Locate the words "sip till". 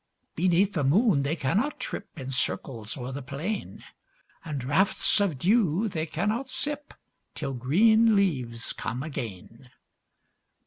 6.49-7.53